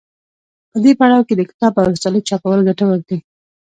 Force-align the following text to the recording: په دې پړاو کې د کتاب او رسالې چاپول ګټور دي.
په 0.71 0.77
دې 0.83 0.91
پړاو 0.99 1.27
کې 1.27 1.33
د 1.37 1.41
کتاب 1.49 1.73
او 1.79 1.89
رسالې 1.93 2.21
چاپول 2.27 2.59
ګټور 2.67 2.99
دي. 3.07 3.17